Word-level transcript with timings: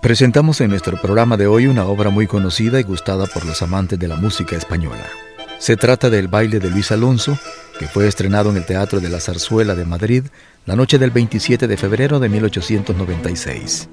Presentamos 0.00 0.60
en 0.60 0.70
nuestro 0.70 0.96
programa 1.00 1.36
de 1.36 1.48
hoy 1.48 1.66
una 1.66 1.84
obra 1.84 2.10
muy 2.10 2.28
conocida 2.28 2.78
y 2.78 2.84
gustada 2.84 3.26
por 3.26 3.44
los 3.44 3.62
amantes 3.62 3.98
de 3.98 4.06
la 4.06 4.14
música 4.14 4.54
española. 4.54 5.04
Se 5.58 5.76
trata 5.76 6.08
del 6.08 6.28
baile 6.28 6.60
de 6.60 6.70
Luis 6.70 6.92
Alonso, 6.92 7.36
que 7.80 7.88
fue 7.88 8.06
estrenado 8.06 8.50
en 8.50 8.58
el 8.58 8.64
Teatro 8.64 9.00
de 9.00 9.08
la 9.08 9.18
Zarzuela 9.18 9.74
de 9.74 9.84
Madrid 9.84 10.24
la 10.66 10.76
noche 10.76 10.98
del 10.98 11.10
27 11.10 11.66
de 11.66 11.76
febrero 11.76 12.20
de 12.20 12.28
1896. 12.28 13.88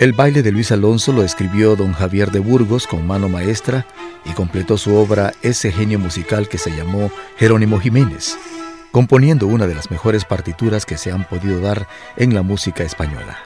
El 0.00 0.12
baile 0.12 0.42
de 0.42 0.50
Luis 0.50 0.72
Alonso 0.72 1.12
lo 1.12 1.22
escribió 1.22 1.76
don 1.76 1.92
Javier 1.92 2.32
de 2.32 2.40
Burgos 2.40 2.88
con 2.88 3.06
mano 3.06 3.28
maestra 3.28 3.86
y 4.24 4.30
completó 4.30 4.76
su 4.76 4.96
obra 4.96 5.34
ese 5.42 5.70
genio 5.70 6.00
musical 6.00 6.48
que 6.48 6.58
se 6.58 6.76
llamó 6.76 7.12
Jerónimo 7.36 7.78
Jiménez, 7.78 8.36
componiendo 8.90 9.46
una 9.46 9.68
de 9.68 9.76
las 9.76 9.88
mejores 9.88 10.24
partituras 10.24 10.84
que 10.84 10.98
se 10.98 11.12
han 11.12 11.28
podido 11.28 11.60
dar 11.60 11.86
en 12.16 12.34
la 12.34 12.42
música 12.42 12.82
española. 12.82 13.38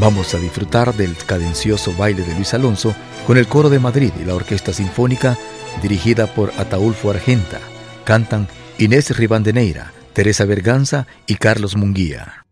Vamos 0.00 0.32
a 0.34 0.38
disfrutar 0.38 0.94
del 0.94 1.16
cadencioso 1.16 1.92
baile 1.96 2.22
de 2.22 2.32
Luis 2.34 2.54
Alonso 2.54 2.94
con 3.26 3.36
el 3.36 3.48
coro 3.48 3.68
de 3.68 3.80
Madrid 3.80 4.12
y 4.20 4.24
la 4.24 4.36
Orquesta 4.36 4.72
Sinfónica 4.72 5.36
dirigida 5.82 6.28
por 6.28 6.52
Ataulfo 6.56 7.10
Argenta. 7.10 7.58
Cantan 8.04 8.46
Inés 8.78 9.16
Ribandeneira, 9.16 9.92
Teresa 10.12 10.44
Berganza 10.44 11.08
y 11.26 11.34
Carlos 11.34 11.76
Munguía. 11.76 12.47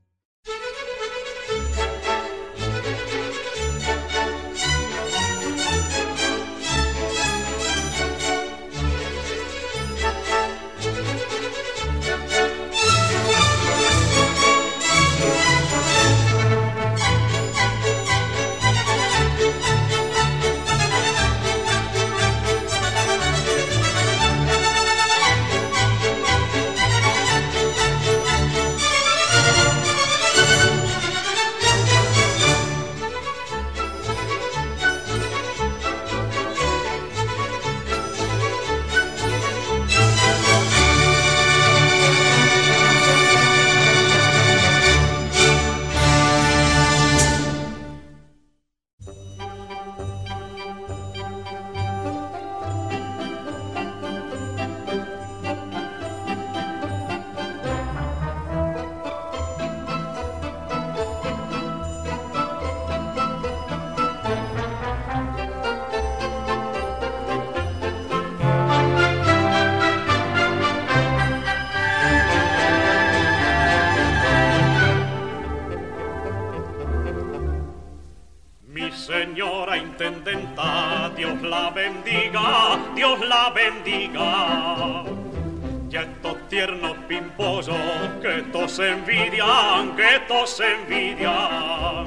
Envidian, 88.90 89.96
que 89.96 90.20
todos 90.28 90.60
envidian. 90.60 92.06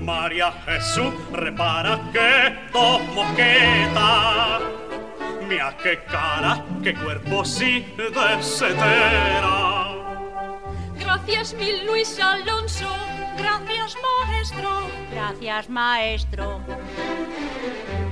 María 0.00 0.52
Jesús, 0.66 1.14
repara 1.32 2.00
que 2.12 2.54
dos 2.72 3.00
mosquetas. 3.14 4.62
Mira 5.48 5.76
qué 5.82 6.00
cara, 6.04 6.64
qué 6.82 6.94
cuerpo 6.94 7.44
sí 7.44 7.86
desetera. 7.96 8.62
Gracias 10.98 11.54
mil 11.54 11.86
Luis 11.86 12.18
Alonso, 12.20 12.88
gracias 13.38 13.96
maestro, 14.02 14.70
gracias 15.12 15.68
maestro. 15.68 16.60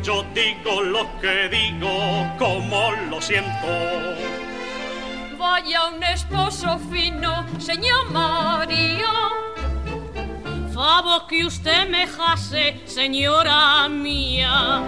Yo 0.03 0.25
digo 0.35 0.83
lo 0.83 1.21
que 1.21 1.49
digo, 1.49 1.91
como 2.39 2.93
lo 3.11 3.21
siento 3.21 4.40
vaya 5.41 5.87
un 5.87 6.03
esposo 6.03 6.79
fino, 6.91 7.47
señor 7.59 8.11
María. 8.11 9.15
Favor 10.75 11.27
que 11.27 11.47
usted 11.47 11.89
me 11.89 12.07
jase, 12.07 12.83
señora 12.85 13.89
mía. 13.89 14.83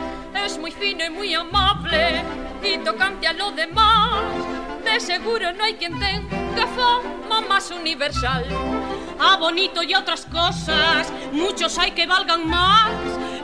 Es 0.45 0.59
muy 0.59 0.71
fino 0.71 1.07
y 1.07 1.11
muy 1.11 1.35
amable 1.35 2.23
y 2.63 2.77
tocante 2.85 3.27
a 3.29 3.33
lo 3.33 3.51
demás. 3.53 4.25
De 4.85 5.01
seguro 5.01 5.53
no 5.55 5.65
hay 5.65 5.75
quien 5.75 5.99
tenga 5.99 6.67
fama 6.77 7.41
más 7.49 7.71
universal. 7.71 8.45
A 9.19 9.37
bonito 9.37 9.83
y 9.83 9.95
otras 9.95 10.27
cosas, 10.27 11.11
muchos 11.33 11.79
hay 11.79 11.93
que 11.93 12.07
valgan 12.07 12.47
más. 12.47 12.91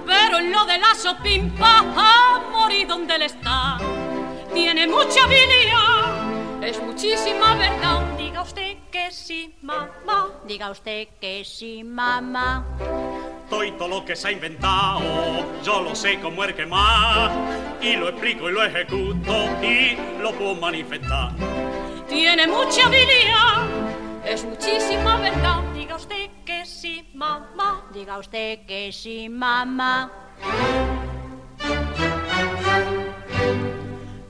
Pero 0.05 0.39
en 0.39 0.53
lo 0.53 0.67
de 0.67 0.79
la 0.79 0.95
sopimpa, 0.95 1.85
a 1.97 2.41
morir 2.53 2.87
donde 2.87 3.15
él 3.15 3.23
está. 3.23 3.79
Tiene 4.53 4.87
mucha 4.87 5.25
habilidad 5.25 5.88
es 6.63 6.83
muchísima 6.83 7.55
verdad. 7.57 8.17
Diga 8.17 8.43
usted 8.43 8.77
que 8.91 9.11
sí, 9.11 9.55
mamá. 9.63 10.29
Diga 10.47 10.71
usted 10.71 11.09
que 11.21 11.45
sí, 11.45 11.85
mamá. 11.85 12.65
Todo 13.49 13.89
lo 13.89 14.05
que 14.05 14.15
se 14.15 14.29
ha 14.29 14.33
inventado, 14.33 15.01
yo 15.63 15.83
lo 15.83 15.95
sé 15.95 16.21
como 16.21 16.45
el 16.45 16.55
que 16.55 16.67
más. 16.67 17.33
Y 17.81 17.97
lo 17.97 18.09
explico 18.09 18.51
y 18.51 18.53
lo 18.53 18.63
ejecuto 18.63 19.33
y 19.63 19.97
lo 20.21 20.33
puedo 20.33 20.55
manifestar. 20.57 21.33
Tiene 22.09 22.47
mucha 22.47 22.87
habilidad, 22.87 23.67
es 24.25 24.45
muchísima 24.45 25.19
verdad. 25.19 25.63
Diga 25.75 25.97
usted 25.97 26.31
que 26.45 26.67
sí, 26.67 27.09
mamá. 27.15 27.87
Diga 27.93 28.19
usted 28.19 28.67
que 28.67 28.93
sí, 28.93 29.29
mamá. 29.29 30.11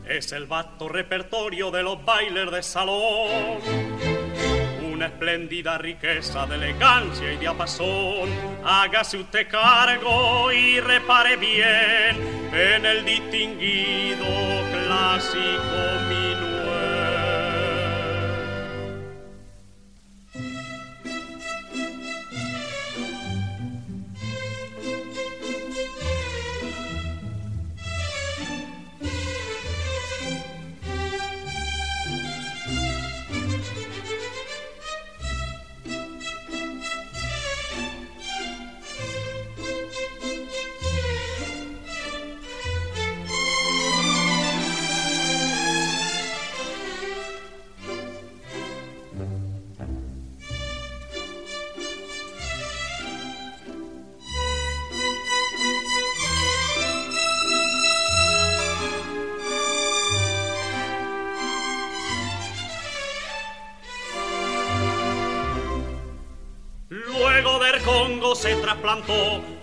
Es 0.09 0.33
el 0.33 0.47
vasto 0.47 0.89
repertorio 0.89 1.71
de 1.71 1.83
los 1.83 2.05
bailes 2.05 2.51
de 2.51 2.63
salón. 2.63 3.59
Una 4.93 5.07
espléndida 5.07 5.79
riqueza 5.79 6.47
de 6.47 6.57
elegancia 6.57 7.33
y 7.33 7.37
diapasón. 7.37 8.29
Hágase 8.65 9.19
usted 9.19 9.49
cargo 9.49 10.51
y 10.51 10.81
repare 10.81 11.37
bien 11.37 12.17
en 12.53 12.87
el 12.87 13.05
distinguido 13.05 14.27
clásico 14.73 15.99
se 16.11 16.58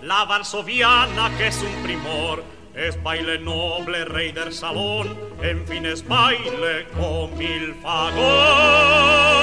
la 0.02 0.24
varsoviana 0.24 1.30
que 1.36 1.48
es 1.48 1.62
un 1.62 1.82
primor. 1.82 2.44
Es 2.74 3.02
baile 3.02 3.38
noble, 3.38 4.04
rey 4.04 4.32
del 4.32 4.52
salón, 4.52 5.16
en 5.42 5.66
fin 5.66 5.86
es 5.86 6.06
baile 6.06 6.86
con 6.94 7.36
mil 7.38 7.74
fagot. 7.82 9.35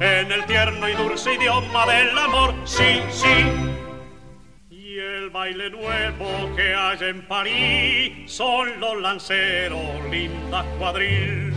En 0.00 0.32
el 0.32 0.44
tierno 0.46 0.88
y 0.88 0.94
dulce 0.94 1.34
idioma 1.34 1.86
del 1.86 2.18
amor, 2.18 2.54
sí, 2.64 3.00
sí. 3.10 3.44
Y 4.70 4.98
el 4.98 5.30
baile 5.30 5.70
nuevo 5.70 6.54
que 6.54 6.74
hay 6.74 6.98
en 7.00 7.26
París 7.26 8.30
son 8.30 8.78
los 8.80 9.00
lanceros, 9.00 10.10
lindas 10.10 10.64
cuadril 10.78 11.55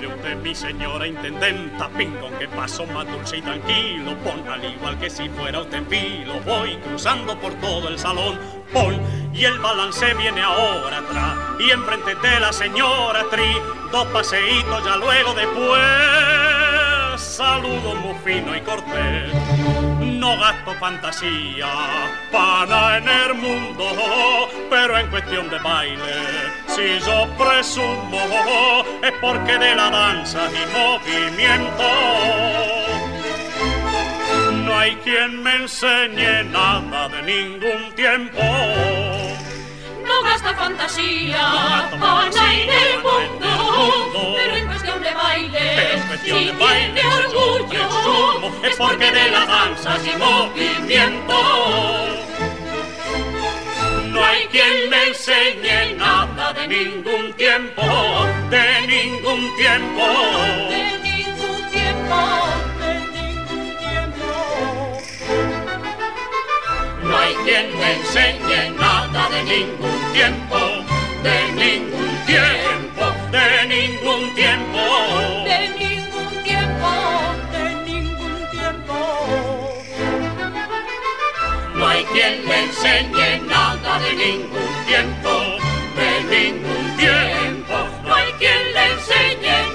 usted, 0.00 0.36
mi 0.36 0.54
señora 0.54 1.06
intendenta, 1.06 1.88
pin 1.90 2.10
con 2.16 2.32
que 2.38 2.48
paso 2.48 2.86
más 2.86 3.06
dulce 3.06 3.36
y 3.38 3.42
tranquilo, 3.42 4.16
pon 4.24 4.48
al 4.48 4.64
igual 4.64 4.98
que 4.98 5.10
si 5.10 5.28
fuera 5.28 5.60
usted 5.60 5.82
filo, 5.88 6.40
voy 6.44 6.76
cruzando 6.78 7.38
por 7.38 7.52
todo 7.54 7.88
el 7.88 7.98
salón, 7.98 8.38
pon, 8.72 9.00
y 9.32 9.44
el 9.44 9.58
balance 9.58 10.14
viene 10.14 10.40
ahora 10.42 10.98
atrás, 10.98 11.36
y 11.60 11.70
enfrente 11.70 12.14
de 12.14 12.40
la 12.40 12.52
señora 12.52 13.24
Tri, 13.30 13.52
dos 13.90 14.06
paseitos 14.08 14.84
ya 14.84 14.96
luego 14.96 15.34
después, 15.34 17.20
saludo 17.20 17.94
muy 17.96 18.14
fino 18.24 18.56
y 18.56 18.60
cortés 18.62 19.71
no 20.22 20.38
gasto 20.38 20.72
fantasía 20.74 21.66
para 22.30 22.98
en 22.98 23.08
el 23.08 23.34
mundo, 23.34 24.48
pero 24.70 24.96
en 24.96 25.08
cuestión 25.08 25.50
de 25.50 25.58
baile, 25.58 26.16
si 26.68 27.00
yo 27.04 27.26
presumo, 27.36 28.22
es 29.02 29.12
porque 29.20 29.58
de 29.58 29.74
la 29.74 29.90
danza 29.90 30.48
y 30.48 30.62
movimiento 30.78 31.88
no 34.64 34.78
hay 34.78 34.94
quien 35.02 35.42
me 35.42 35.56
enseñe 35.56 36.44
nada 36.44 37.08
de 37.08 37.22
ningún 37.22 37.92
tiempo. 37.96 38.42
No 40.06 40.22
gasta 40.22 40.54
fantasía, 40.54 41.88
para 41.98 42.52
en 42.62 42.70
el 42.70 43.02
mundo, 43.02 44.34
pero 44.36 44.56
en 44.56 44.68
cuestión 46.08 46.44
de 46.44 46.52
baile, 46.52 47.00
si 47.00 47.08
tiene 47.08 47.14
orgullo, 47.14 48.66
es 48.66 48.76
porque 48.76 49.10
de 49.10 49.30
la 49.30 49.46
danza 49.46 49.98
y 50.04 50.16
movimiento. 50.18 51.34
No 54.08 54.24
hay 54.24 54.44
quien 54.46 54.90
me 54.90 55.08
enseñe 55.08 55.94
nada 55.96 56.52
de 56.52 56.68
ningún 56.68 57.32
tiempo, 57.34 57.82
de 58.50 58.86
ningún 58.86 59.56
tiempo, 59.56 60.06
de 60.68 60.98
ningún 61.02 61.70
tiempo, 61.70 62.16
de 62.78 62.92
ningún 63.16 63.78
tiempo. 63.78 64.28
No 67.02 67.18
hay 67.18 67.34
quien 67.44 67.78
me 67.78 67.92
enseñe 67.94 68.70
nada 68.78 69.28
de 69.30 69.42
ningún 69.44 70.12
tiempo, 70.12 70.58
de 71.22 71.36
ningún 71.52 71.90
tiempo, 71.90 72.11
quien 82.12 82.46
me 82.46 82.60
enseñe 82.64 83.40
nada 83.48 83.98
de 83.98 84.12
ningún 84.14 84.72
tiempo, 84.86 85.30
de 85.96 86.10
ningún 86.34 86.96
tiempo. 86.96 87.74
No 88.04 88.14
hay 88.14 88.32
quien 88.38 88.72
le 88.74 88.92
enseñe 88.92 89.71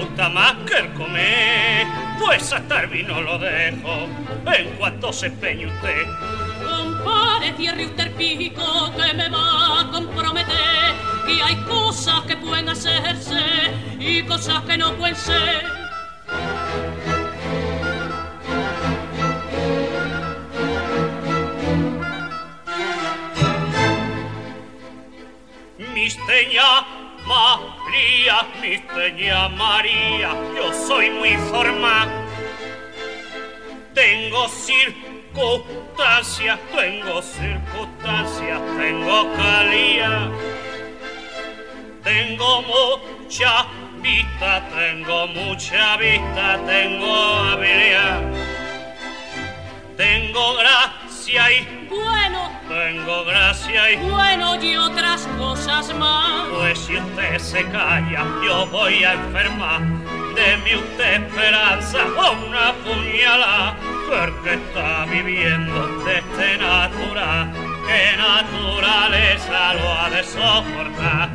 gusta 0.00 0.30
más 0.30 0.54
que 0.66 0.78
el 0.78 0.92
comer, 0.94 1.86
pues 2.18 2.52
hasta 2.52 2.80
el 2.80 2.86
vino 2.86 3.20
lo 3.20 3.38
dejo 3.38 4.08
en 4.46 4.70
cuanto 4.78 5.12
se 5.12 5.26
empeñe 5.26 5.66
usted. 5.66 6.06
Compare, 6.64 7.52
cierre 7.56 7.84
usted 7.84 8.06
el 8.06 8.12
pico 8.12 8.92
que 8.96 9.14
me 9.14 9.28
va 9.28 9.80
a 9.80 9.90
comprometer, 9.90 10.94
y 11.28 11.40
hay 11.40 11.56
cosas 11.68 12.22
que 12.22 12.36
pueden 12.36 12.70
hacerse 12.70 13.40
y 13.98 14.22
cosas 14.22 14.62
que 14.62 14.78
no 14.78 14.94
pueden 14.94 15.16
ser. 15.16 15.80
María, 28.00 28.40
misteña 28.62 29.48
María, 29.50 30.30
yo 30.56 30.72
soy 30.72 31.10
muy 31.10 31.36
formal. 31.50 32.08
Tengo 33.94 34.48
circunstancias, 34.48 36.58
tengo 36.74 37.20
circunstancias, 37.20 38.58
tengo 38.78 39.30
calía. 39.36 40.30
Tengo 42.02 42.62
mucha 42.62 43.66
vista, 44.00 44.66
tengo 44.70 45.26
mucha 45.26 45.98
vista, 45.98 46.58
tengo 46.66 47.14
habilidad. 47.52 48.22
Tengo 49.98 50.54
gracia 50.54 50.99
y 51.30 51.86
Bueno, 51.88 52.50
tengo 52.68 53.24
gracia 53.24 53.92
y 53.92 53.96
bueno 53.96 54.60
y 54.60 54.76
otras 54.76 55.28
cosas 55.38 55.94
más. 55.94 56.48
Pues 56.48 56.78
si 56.78 56.96
usted 56.96 57.38
se 57.38 57.64
calla, 57.66 58.26
yo 58.44 58.66
voy 58.66 59.04
a 59.04 59.12
enfermar. 59.12 59.80
Deme 60.34 60.76
usted 60.76 61.22
esperanza 61.22 61.98
o 62.16 62.32
una 62.46 62.72
puñalada, 62.84 63.76
porque 64.08 64.54
está 64.54 65.04
viviendo 65.06 65.86
de 66.04 66.18
este 66.18 66.58
natural. 66.58 67.52
¿Qué 67.86 68.16
naturaleza 68.16 69.74
lo 69.74 69.92
ha 69.92 70.10
de 70.10 70.24
soportar? 70.24 71.30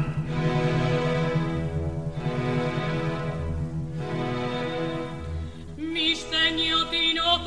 Mis 5.78 6.26
Tinoco, 6.30 7.44
yo 7.44 7.45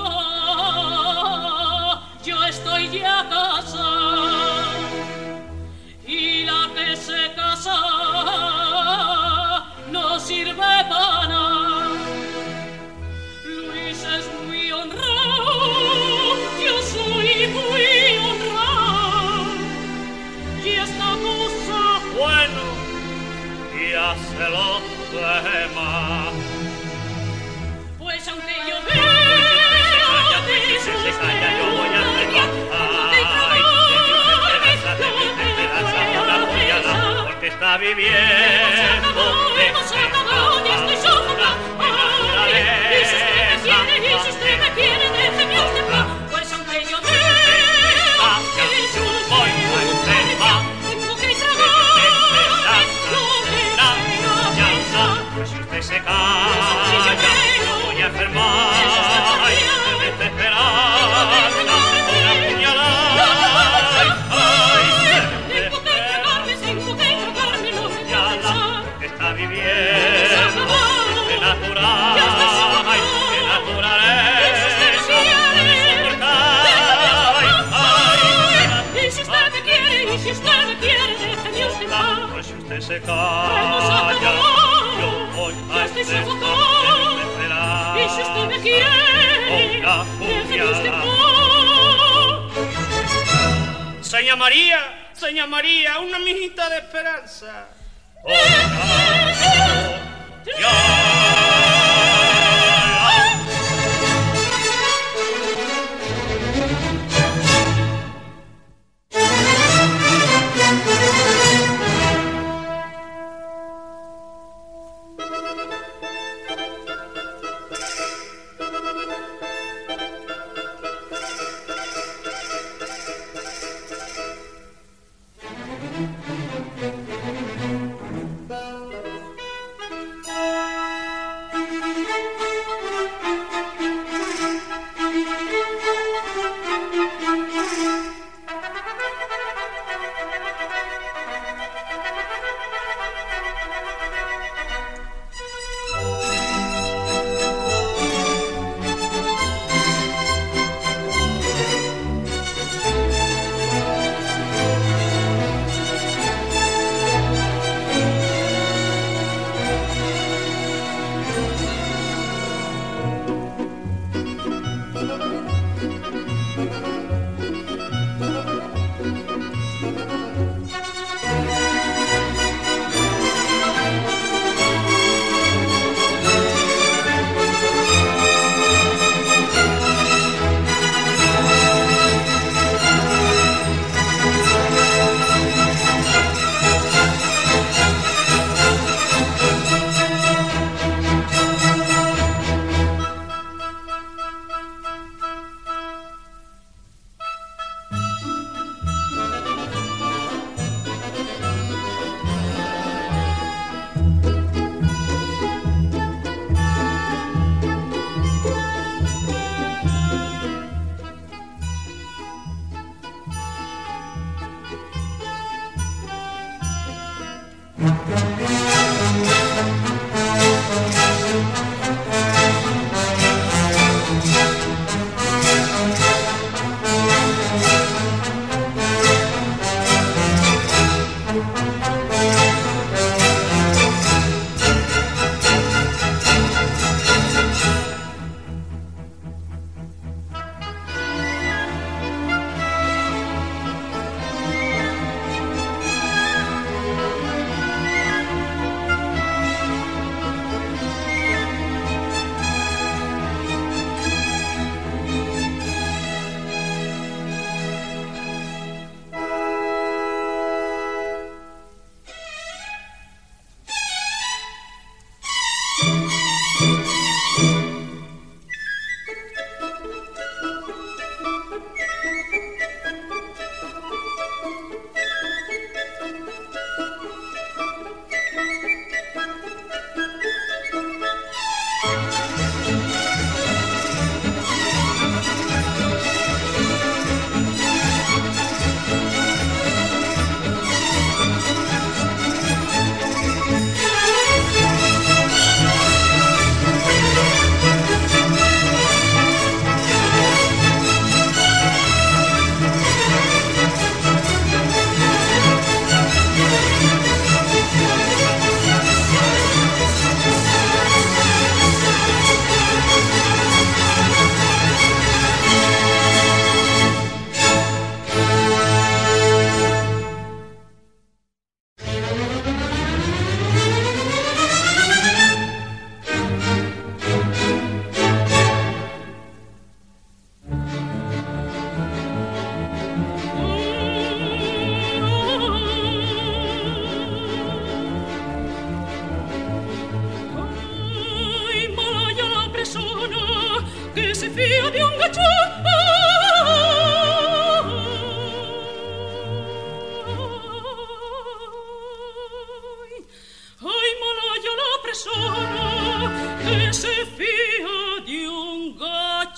Bueno, 22.19 22.63
ya 23.93 24.17
se 24.17 24.51
lo 24.51 24.81
demás. 25.43 26.18
Está 37.49 37.79
viviendo 37.79 38.13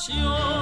雄 0.01 0.60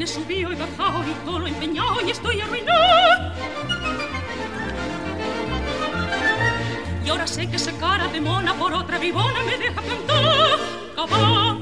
He 0.00 0.06
subido 0.06 0.50
y 0.50 0.56
bajado 0.56 1.04
y 1.04 1.12
todo 1.26 1.40
lo 1.40 1.46
empeñado 1.46 2.00
y 2.00 2.10
estoy 2.10 2.40
arruinado. 2.40 3.34
Y 7.04 7.08
ahora 7.10 7.26
sé 7.26 7.46
que 7.50 7.56
esa 7.56 7.72
cara 7.72 8.08
de 8.08 8.18
mona 8.18 8.54
por 8.54 8.72
otra 8.72 8.98
vivona 8.98 9.42
me 9.42 9.58
deja 9.58 9.82
plantar. 9.82 10.24
Cabá. 10.96 11.58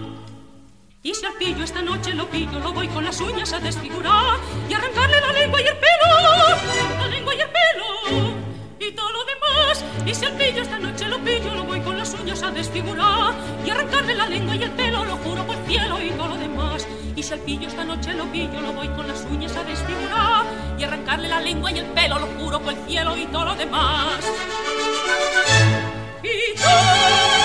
Y 1.02 1.14
si 1.14 1.26
al 1.26 1.34
pillo 1.34 1.64
esta 1.64 1.82
noche 1.82 2.14
lo 2.14 2.28
pillo, 2.28 2.60
lo 2.60 2.72
voy 2.72 2.86
con 2.86 3.04
las 3.04 3.20
uñas 3.20 3.52
a 3.52 3.58
desfigurar 3.58 4.36
y 4.70 4.72
arrancarle 4.72 5.20
la 5.20 5.32
lengua 5.32 5.60
y 5.60 5.66
el 5.66 5.76
pelo, 5.76 6.96
la 6.96 7.06
lengua 7.08 7.34
y 7.34 7.40
el 7.40 7.48
pelo 7.48 8.34
y 8.78 8.92
todo 8.92 9.10
lo 9.10 9.24
demás. 9.24 9.84
Y 10.06 10.14
si 10.14 10.24
al 10.26 10.32
pillo 10.34 10.62
esta 10.62 10.78
noche 10.78 11.08
lo 11.08 11.18
pillo, 11.24 11.54
lo 11.56 11.64
voy 11.64 11.80
con 11.80 11.98
las 11.98 12.14
uñas 12.14 12.40
a 12.44 12.52
desfigurar 12.52 13.34
y 13.66 13.70
arrancarle 13.70 14.14
la 14.14 14.28
lengua 14.28 14.54
y 14.54 14.62
el 14.62 14.70
pelo, 14.70 15.04
lo 15.04 15.16
juro 15.16 15.44
por 15.44 15.56
el 15.56 15.66
cielo 15.66 16.00
y 16.00 16.10
todo 16.10 16.28
lo 16.28 16.36
demás. 16.36 16.86
Y 17.18 17.22
si 17.24 17.34
al 17.34 17.40
pillo 17.40 17.66
esta 17.66 17.82
noche 17.82 18.14
lo 18.14 18.30
pillo, 18.30 18.60
lo 18.60 18.72
voy 18.72 18.86
con 18.90 19.08
las 19.08 19.24
uñas 19.24 19.56
a 19.56 19.64
desfigurar 19.64 20.46
y 20.78 20.84
arrancarle 20.84 21.28
la 21.28 21.40
lengua 21.40 21.72
y 21.72 21.78
el 21.80 21.86
pelo, 21.86 22.16
lo 22.16 22.28
juro 22.38 22.60
por 22.60 22.72
el 22.72 22.78
cielo 22.86 23.16
y 23.16 23.26
todo 23.26 23.46
lo 23.46 23.56
demás. 23.56 24.24
Y 26.22 26.56
todo 26.56 27.37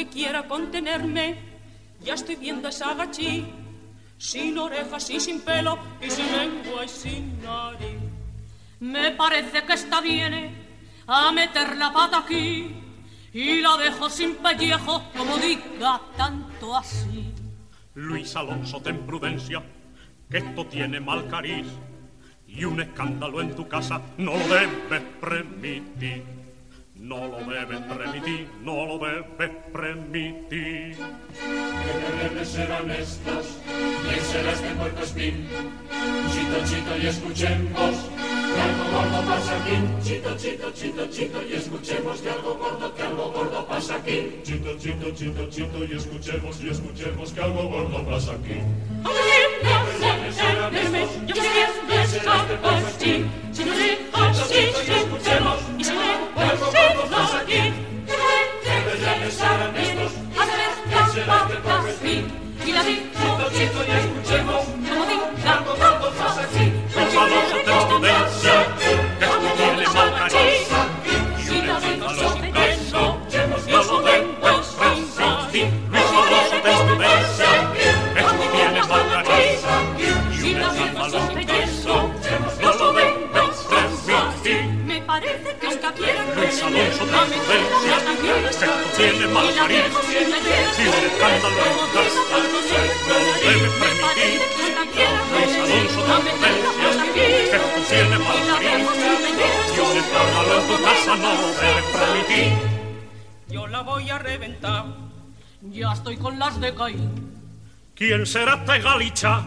aunque 0.00 0.12
quiera 0.14 0.48
contenerme, 0.48 1.36
ya 2.00 2.14
estoy 2.14 2.36
viendo 2.36 2.68
esa 2.68 2.94
gachí, 2.94 3.46
sin 4.16 4.56
orejas 4.56 5.10
y 5.10 5.20
sin 5.20 5.40
pelo, 5.42 5.78
y 6.00 6.10
sin 6.10 6.26
lengua 6.32 6.84
y 6.84 6.88
sin 6.88 7.42
nariz. 7.42 7.98
Me 8.80 9.10
parece 9.12 9.62
que 9.64 9.74
está 9.74 10.00
bien 10.00 10.56
a 11.06 11.32
meter 11.32 11.76
la 11.76 11.92
pata 11.92 12.18
aquí 12.18 12.74
y 13.32 13.60
la 13.60 13.76
dejo 13.76 14.08
sin 14.08 14.36
pellejo, 14.36 15.02
como 15.16 15.36
diga 15.36 16.00
tanto 16.16 16.76
así. 16.76 17.34
Luis 17.94 18.34
Alonso, 18.36 18.80
ten 18.80 19.04
prudencia, 19.04 19.62
que 20.30 20.38
esto 20.38 20.64
tiene 20.66 20.98
mal 21.00 21.28
cariz 21.28 21.66
y 22.46 22.64
un 22.64 22.80
escándalo 22.80 23.42
en 23.42 23.54
tu 23.54 23.68
casa 23.68 24.00
no 24.16 24.32
lo 24.32 24.48
debes 24.48 25.02
permitir. 25.20 26.39
No 27.00 27.16
lo 27.16 27.38
debes 27.38 27.80
permitir, 27.80 28.46
no 28.60 28.84
lo 28.84 28.98
debes 28.98 29.24
permitir. 29.72 30.96
Que 30.98 32.28
debes 32.28 32.48
ser 32.48 32.70
honestos, 32.70 33.56
bien 34.04 34.20
será 34.20 34.52
este 34.52 34.68
puerto 34.74 35.02
espín. 35.02 35.48
Chito, 36.30 36.58
chito 36.66 36.98
y 37.02 37.06
escuchemos 37.06 38.10
que 38.54 38.60
algo 38.60 38.84
gordo 38.92 39.22
pasa 39.26 39.56
aquí. 39.56 39.76
Chito, 40.02 40.36
chito, 40.36 40.70
chito, 40.72 41.06
chito 41.06 41.42
y 41.42 41.52
escuchemos 41.54 42.20
que 42.20 42.30
algo 42.30 42.54
gordo, 42.56 42.94
que 42.94 43.02
algo 43.02 43.32
gordo 43.32 43.66
pasa 43.66 43.94
aquí. 43.96 44.38
Chito, 44.42 44.76
chito, 44.76 45.10
chito, 45.12 45.48
chito 45.48 45.84
y 45.84 45.96
escuchemos 45.96 46.60
y 46.60 46.68
escuchemos 46.68 47.32
que 47.32 47.40
algo 47.40 47.62
gordo 47.62 48.04
pasa 48.04 48.32
aquí. 48.32 48.60
Si 53.52 53.64
no 53.64 53.72
dejas, 53.72 54.48
si 54.48 54.58
escuchemos 54.58 55.58
y 55.78 55.84
si 55.84 55.92
y 55.92 55.99
tú 89.30 89.36
tienes 89.36 89.36
mal 89.36 89.54
cariz, 89.54 89.84
y 90.78 90.86
un 90.86 90.94
escándalo 91.06 91.62
en 91.66 91.76
tu 91.78 91.86
casa, 91.94 92.20
no 92.30 92.38
lo 92.40 92.60
debes 93.40 93.72
permitir. 93.80 94.38
Luis 95.30 95.54
Alonso 95.56 96.00
de 96.00 96.30
prudencia, 97.00 97.58
que 97.58 97.68
tú 97.74 97.80
tienes 97.88 98.20
mal 98.20 98.40
cariz, 98.48 98.84
y 99.76 99.80
un 99.80 99.96
escándalo 99.96 100.52
en 100.60 100.66
tu 100.66 100.76
casa 100.82 101.12
no 101.16 101.30
lo 101.34 101.48
debes 101.60 101.86
permitir. 101.92 102.52
Yo 103.48 103.66
la 103.66 103.80
voy 103.82 104.10
a 104.10 104.18
reventar. 104.18 104.84
Ya 105.62 105.92
estoy 105.92 106.16
con 106.16 106.38
las 106.38 106.60
de 106.60 106.74
Caín. 106.74 107.30
¿Quién 107.94 108.26
será 108.26 108.56
galicha? 108.56 109.44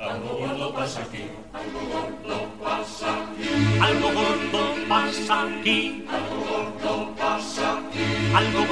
Algo 0.00 0.38
gordo 0.38 0.72
pasa 0.72 1.02
aquí, 1.02 1.28
algo 1.52 1.80
gordo 1.92 2.48
pasa 2.58 3.06
aquí, 3.20 3.50
Algo 3.82 4.08
gordo 4.14 4.74
pasa 4.88 5.42
aquí, 5.42 6.06
algo 6.08 6.38
gordo 6.48 7.14
pasa 7.16 7.78
aquí, 7.78 8.06
algo 8.34 8.66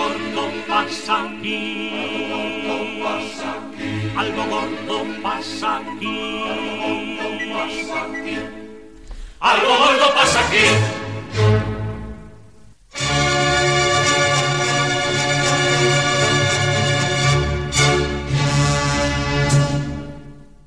aquí, 1.38 2.90
pasa 2.92 3.54
aquí, 3.70 4.12
algo 4.16 4.44
gordo 4.46 5.22
pasa 5.22 5.76
aquí. 5.80 6.38
algo 9.40 9.68
gordo 9.68 10.14
pasa 10.14 10.40
aquí. 10.46 10.66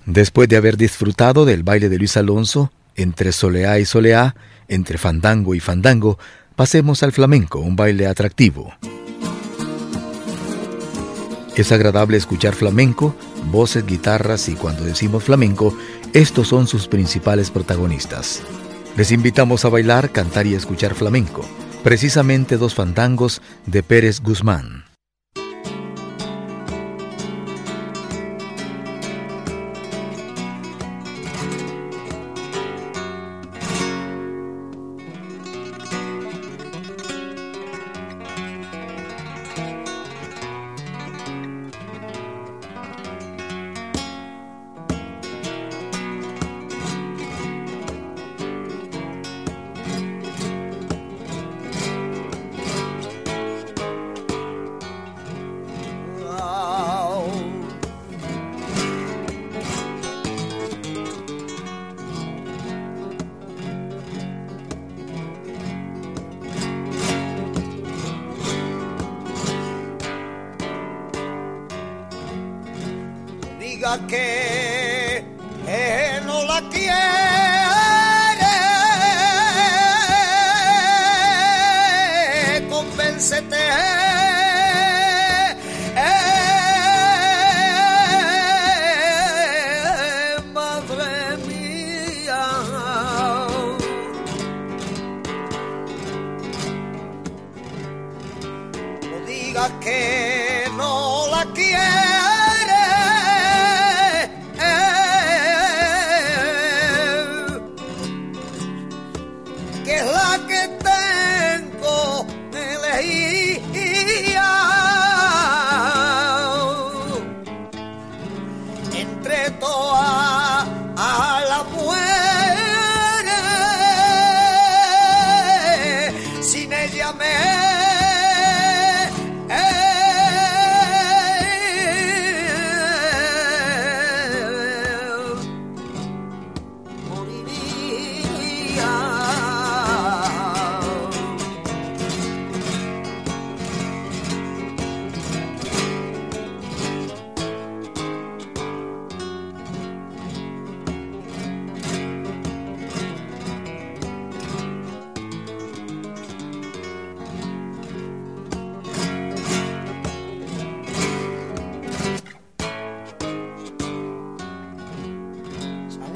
Después 0.05 0.49
de 0.49 0.57
haber 0.57 0.75
disfrutado 0.75 1.45
del 1.45 1.63
baile 1.63 1.87
de 1.87 1.97
Luis 1.97 2.17
Alonso, 2.17 2.71
entre 2.95 3.31
soleá 3.31 3.79
y 3.79 3.85
soleá, 3.85 4.35
entre 4.67 4.97
fandango 4.97 5.55
y 5.55 5.61
fandango, 5.61 6.19
pasemos 6.57 7.01
al 7.03 7.13
flamenco, 7.13 7.59
un 7.59 7.77
baile 7.77 8.07
atractivo. 8.07 8.73
Es 11.55 11.71
agradable 11.71 12.17
escuchar 12.17 12.55
flamenco, 12.55 13.13
voces, 13.51 13.85
guitarras 13.85 14.47
y 14.47 14.55
cuando 14.55 14.83
decimos 14.83 15.23
flamenco, 15.23 15.75
estos 16.13 16.47
son 16.47 16.65
sus 16.65 16.87
principales 16.87 17.51
protagonistas. 17.51 18.41
Les 18.95 19.11
invitamos 19.11 19.65
a 19.65 19.69
bailar, 19.69 20.11
cantar 20.11 20.47
y 20.47 20.53
escuchar 20.53 20.95
flamenco, 20.95 21.45
precisamente 21.83 22.57
dos 22.57 22.75
fandangos 22.75 23.41
de 23.65 23.83
Pérez 23.83 24.21
Guzmán. 24.21 24.80
Que, 73.97 74.30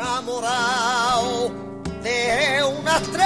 enamorado 0.06 1.52
de 2.04 2.63
una 2.80 2.98
estrella. 2.98 3.25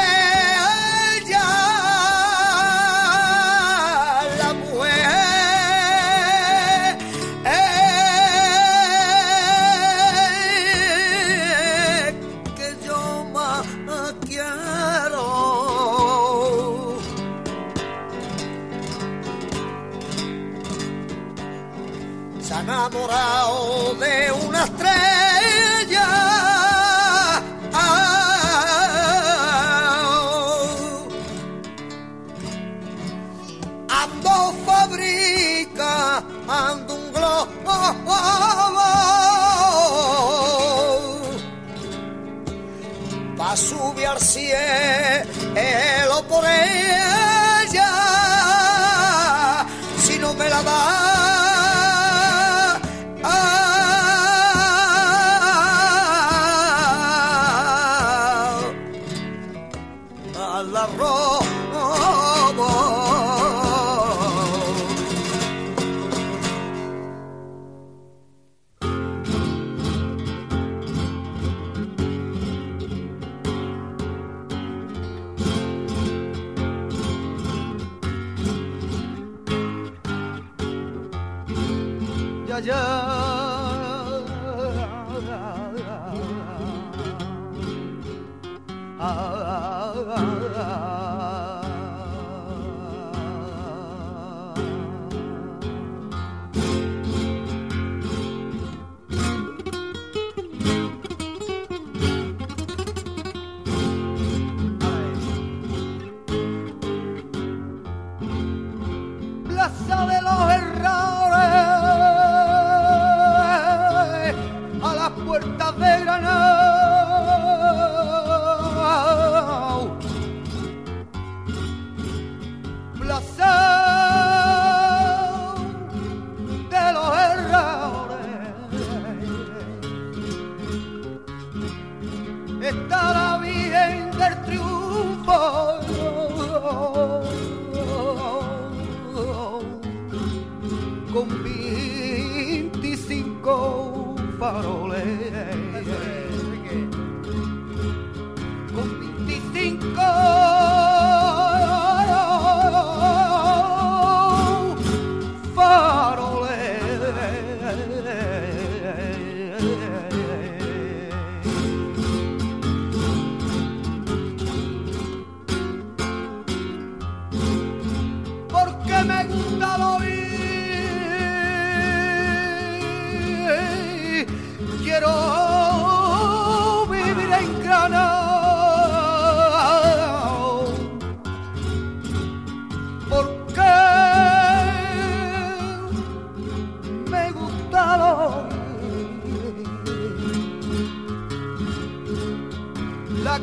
Al 44.20 44.26
cielo 44.26 46.18
por 46.28 46.44
ella, 46.46 47.90
si 50.04 50.20
no 50.20 50.34
me 50.34 50.50
la 50.50 50.62
da. 50.64 50.80
a 60.36 60.64
la 60.64 60.86
robo. 60.98 61.79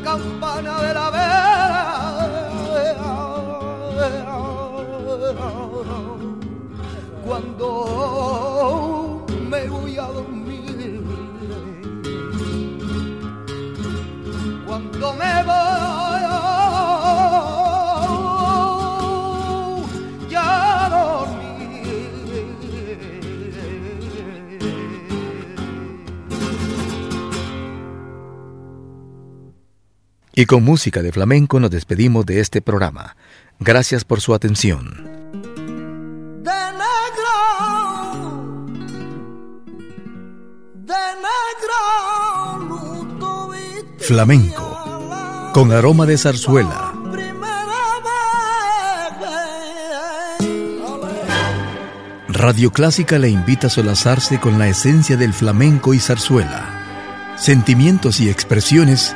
Campana 0.07 0.73
de 0.83 0.91
la 0.93 1.09
vera 1.09 1.37
cuando 7.25 7.67
me 9.51 9.61
voy 9.67 9.97
a 9.97 10.07
dormir. 10.17 11.03
Cuando 14.65 15.13
me 15.13 15.43
voy 15.43 15.56
Y 30.37 30.45
con 30.45 30.63
música 30.63 31.01
de 31.01 31.11
flamenco 31.11 31.59
nos 31.59 31.71
despedimos 31.71 32.23
de 32.23 32.41
este 32.41 32.61
programa. 32.61 33.15
Gracias 33.59 34.03
por 34.03 34.21
su 34.21 34.35
atención. 34.35 35.03
de 36.43 36.51
negro, 36.77 37.33
de 40.75 40.93
negro, 43.17 43.49
Flamenco, 43.97 45.51
con 45.55 45.71
aroma 45.71 46.05
de 46.05 46.19
zarzuela. 46.19 46.93
Radio 52.27 52.71
Clásica 52.71 53.17
le 53.17 53.29
invita 53.29 53.65
a 53.65 53.71
solazarse 53.71 54.39
con 54.39 54.59
la 54.59 54.67
esencia 54.67 55.17
del 55.17 55.33
flamenco 55.33 55.95
y 55.95 55.99
zarzuela. 55.99 57.33
Sentimientos 57.37 58.19
y 58.19 58.29
expresiones 58.29 59.15